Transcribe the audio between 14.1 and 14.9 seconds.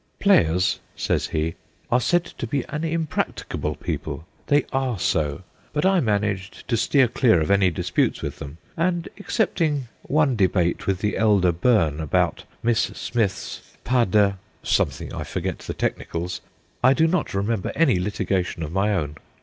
100 THE GHOSTS OF PICCADILLY